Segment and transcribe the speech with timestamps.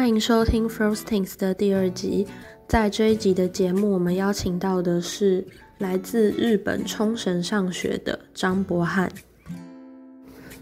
[0.00, 2.26] 欢迎收听 First Things 的第二集。
[2.66, 9.12] 在这一集的节目，我们邀请到的是来自日本冲绳上学的张博翰。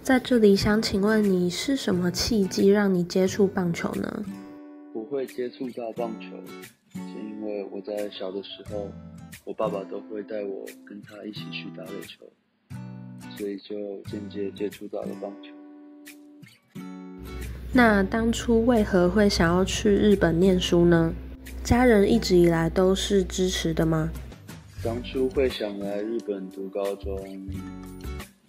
[0.03, 4.25] 在这里，想请问你是什么契机让你接触棒球呢？
[4.93, 6.37] 我会接触到棒球，
[6.95, 8.91] 是因为我在小的时候，
[9.45, 12.27] 我爸爸都会带我跟他一起去打垒球，
[13.37, 15.51] 所以就间接接触到了棒球。
[17.71, 21.13] 那当初为何会想要去日本念书呢？
[21.63, 24.11] 家人一直以来都是支持的吗？
[24.83, 27.29] 当初会想来日本读高中，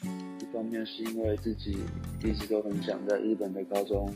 [0.02, 1.80] 一方面是因为自己
[2.24, 4.10] 一直都很想在日本的高中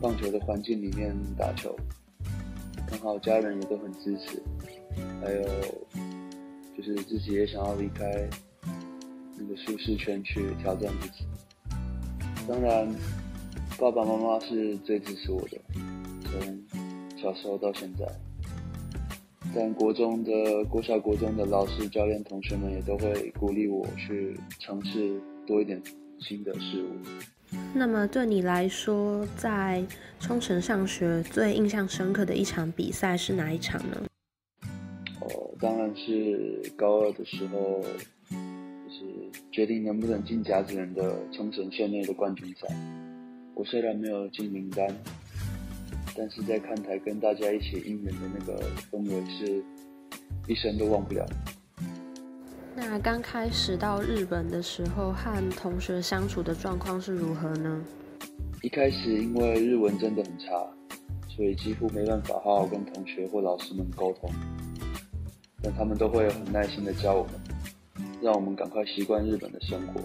[0.00, 1.76] 棒球的环境里面打球，
[2.88, 4.42] 刚好家人也都很支持，
[5.20, 5.42] 还有
[6.74, 8.28] 就是自己也想要离开
[9.36, 11.26] 那个舒适圈去挑战自己。
[12.48, 12.88] 当然。
[13.78, 15.58] 爸爸妈妈是最支持我的，
[16.24, 18.06] 从小时候到现在。
[19.54, 25.82] 但国中的国小、国中的老师、教练、同学们也都会鼓励我去尝试多一点
[26.20, 27.56] 新的事物。
[27.74, 29.84] 那么对你来说，在
[30.20, 34.02] 冲绳上学最印象深刻的一场比赛是哪一场呢？
[35.20, 37.82] 哦，当然是高二的时候，
[38.30, 42.74] 就是决定能不能进甲子园的冲绳县内的冠军赛。
[43.54, 44.88] 我虽然没有进名单，
[46.16, 49.62] 但是在看台跟大家一起应援的那个氛围是
[50.48, 51.26] 一生都忘不了。
[52.74, 57.84] 那刚开始到日本的时候，和同学相处的状况是如何呢？
[58.62, 60.66] 一开始因为日文真的很差，
[61.28, 64.30] 所以几乎没办法好好跟同学或老师们沟通，
[65.62, 67.32] 但他们都会很耐心的教我们，
[68.22, 70.00] 让我们赶快习惯日本的生活。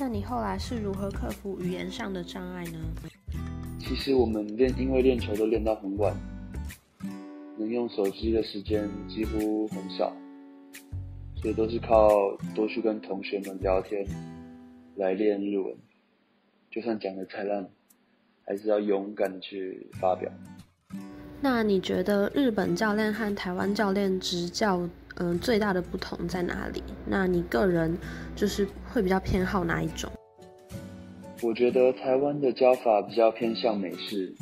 [0.00, 2.78] 那你后来是如何克服语言上的障碍呢？
[3.80, 6.14] 其实我们练，因为练球都练到很晚，
[7.58, 10.12] 能用手机的时间几乎很少，
[11.42, 12.08] 所以都是靠
[12.54, 14.06] 多去跟同学们聊天
[14.94, 15.74] 来练日文。
[16.70, 17.68] 就算讲的太烂，
[18.46, 20.30] 还是要勇敢去发表。
[21.40, 24.88] 那你觉得日本教练和台湾教练执教？
[25.20, 26.80] 嗯，最大的不同在哪里？
[27.04, 27.98] 那你个人
[28.36, 28.64] 就是
[28.98, 30.10] 会比较偏好哪一种？
[31.40, 34.34] 我觉得台湾的教法比较偏向美式，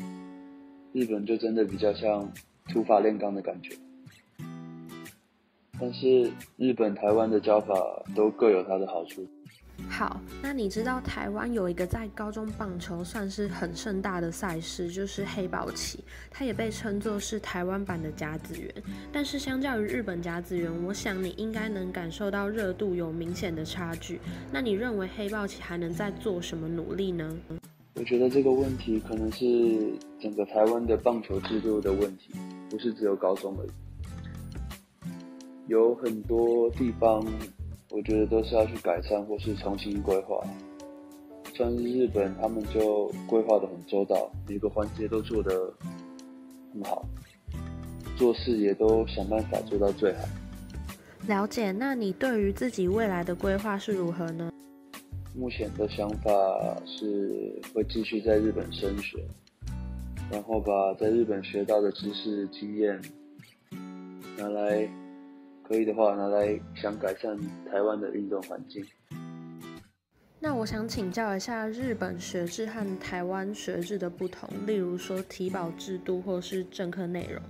[0.94, 2.32] 日本就真的比较像
[2.72, 3.76] 土法炼钢的感觉。
[5.78, 7.74] 但是日本、台湾的教法
[8.14, 9.26] 都各有它的好处。
[9.96, 18.70] 好，那你知道台湾有一个在高中棒球算是很盛大的赛事，就是黑豹旗，它也被称作是台湾版的甲子园。
[19.10, 24.20] 但是相较于日本甲子园，我想你应该能感受到热度有明显的差距。
[24.52, 27.34] 那你认为黑豹旗还能再做什么努力呢？
[27.94, 29.46] 我觉得这个问题可能是
[30.20, 32.34] 整个台湾的棒球制度的问题，
[32.68, 33.70] 不是只有高中而已，
[35.68, 37.26] 有很多地方。
[37.90, 40.44] 我觉得都是要去改善或是重新规划，
[41.54, 45.72] 像是日本，他们就规划的很周到，每个环节都做得
[46.74, 47.06] 很好，
[48.16, 50.24] 做事也都想办法做到最好。
[51.28, 54.50] 了解，那你对于自己未来的规划是如何呢？
[55.34, 56.30] 目前的想法
[56.84, 59.24] 是会继续在日本升学，
[60.30, 63.00] 然后把在日本学到的知识经验
[64.36, 64.88] 拿来。
[65.68, 67.36] 可以的话，拿来想改善
[67.70, 68.84] 台湾的运动环境。
[70.38, 77.42] 那我想请教一下，日本学制和台湾学制的不同，例如说体保制度或是政课内容。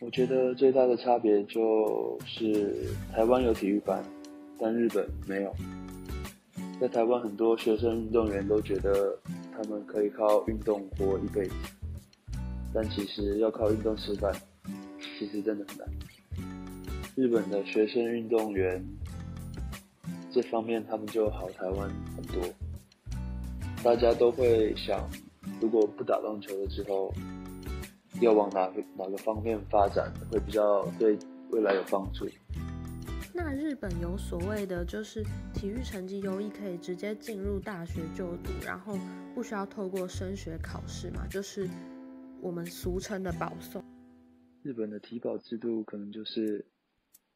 [0.00, 4.04] 我觉得最大的差别就是台湾有体育班，
[4.58, 5.54] 但日本没有。
[6.78, 9.18] 在台湾，很多学生运动员都觉得
[9.52, 11.54] 他们可以靠运动活一辈子，
[12.74, 14.34] 但其实要靠运动吃饭。
[15.18, 15.88] 其实真的很难。
[17.14, 18.84] 日本的学生运动员
[20.30, 22.42] 这方面，他们就好台湾很多。
[23.82, 25.08] 大家都会想，
[25.60, 27.14] 如果不打棒球了之后，
[28.20, 31.18] 要往哪个哪个方面发展，会比较对
[31.50, 32.28] 未来有帮助。
[33.32, 35.24] 那日本有所谓的，就是
[35.54, 38.98] 体育成绩优异，可以直接进入大学就读，然后
[39.34, 41.26] 不需要透过升学考试嘛？
[41.28, 41.68] 就是
[42.40, 43.84] 我们俗称的保送。
[44.66, 46.66] 日本的体保制度可能就是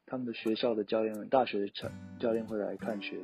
[0.05, 1.89] 他们的学校的教练、大学教
[2.19, 3.17] 教练会来看学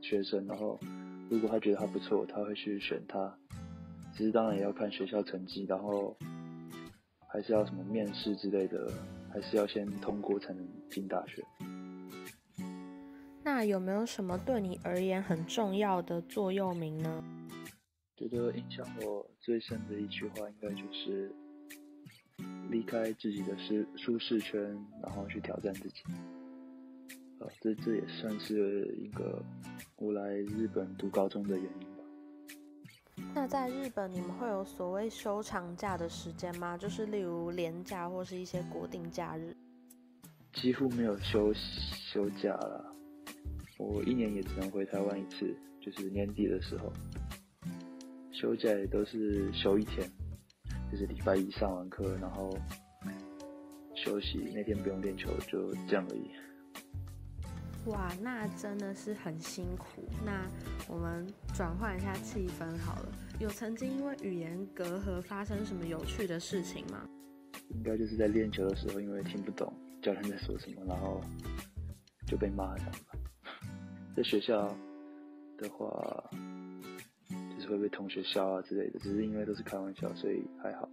[0.00, 0.80] 学生，然后
[1.28, 3.36] 如果他觉得他不错，他会去选他。
[4.16, 6.16] 其实当然也要看学校成绩，然后
[7.28, 8.90] 还是要什么面试之类的，
[9.30, 11.44] 还是要先通过才能进大学。
[13.44, 17.22] 那有没有什么对你而言很重要的座右铭呢？
[18.16, 21.30] 觉得影响我最深的一句话，应该就是
[22.70, 24.60] 离开自己的舒舒适圈，
[25.02, 26.02] 然后去挑战自己。
[27.40, 29.42] 呃，这这也算是一个
[29.96, 32.04] 我来日本读高中的原因吧。
[33.34, 36.76] 那在日本，你们会有所谓休长假的时间吗？
[36.76, 39.56] 就是例如年假或是一些国定假日？
[40.52, 42.94] 几乎没有休休假了，
[43.78, 46.92] 我一年也只能回台湾一次，就是年底的时候。
[48.32, 50.10] 休假也都是休一天，
[50.90, 52.50] 就是礼拜一上完课，然后
[53.94, 56.30] 休息那天不用练球，就这样而已。
[57.86, 60.02] 哇，那真的是很辛苦。
[60.24, 60.46] 那
[60.88, 67.08] 我们转换一下气氛好了，有曾经因为语言隔阂发生什么有趣的事情吗？
[67.70, 69.72] 应该就是在练球的时候，因为听不懂
[70.02, 71.20] 教练在说什么，然后
[72.26, 73.18] 就被骂这样吧。
[74.16, 74.68] 在学校
[75.56, 76.30] 的话。
[77.70, 80.88] 会被同学笑啊之类的，只是因为都是开玩笑，所以还好。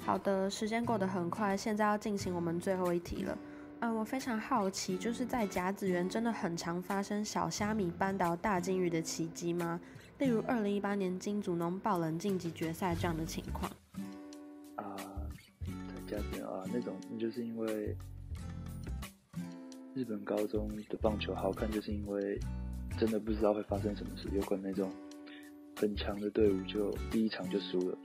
[0.00, 3.38] 好的，时间过得很快，现在要进行我们最后一题了。
[3.80, 9.78] 嗯，我非常好奇，就是在甲子园真的很常发生小虾米扳倒大金鱼的奇迹吗？
[10.18, 13.70] 例如二零一八年金祖农爆冷晋级决赛这样的情况。
[14.76, 14.96] 啊，
[16.08, 17.94] 在甲子园啊，那种那就是因为
[19.94, 22.40] 日本高中的棒球好看，就是因为
[22.98, 24.90] 真的不知道会发生什么事，有可能那种。
[25.80, 27.96] 很强的队伍就第一场就输了，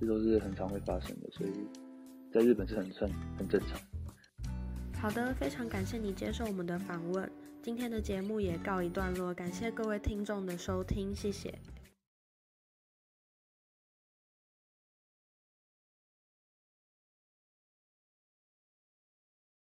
[0.00, 1.50] 这都是很常会发生的，所以
[2.32, 3.76] 在日本是很很很正常。
[5.00, 7.28] 好的，非常感谢你接受我们的访问，
[7.60, 11.52] 今天的节目也告一段落，感谢各位听众的收听，谢谢。